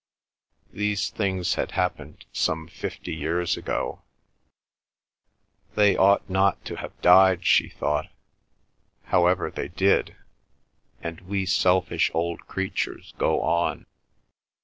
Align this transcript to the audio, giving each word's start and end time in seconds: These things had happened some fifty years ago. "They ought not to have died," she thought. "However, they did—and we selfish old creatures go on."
These 0.73 1.11
things 1.11 1.53
had 1.53 1.73
happened 1.73 2.25
some 2.33 2.67
fifty 2.67 3.13
years 3.13 3.55
ago. 3.55 4.01
"They 5.75 5.95
ought 5.95 6.27
not 6.27 6.65
to 6.65 6.77
have 6.77 6.99
died," 7.03 7.45
she 7.45 7.69
thought. 7.69 8.09
"However, 9.03 9.51
they 9.51 9.67
did—and 9.67 11.21
we 11.21 11.45
selfish 11.45 12.09
old 12.15 12.47
creatures 12.47 13.13
go 13.19 13.41
on." 13.43 13.85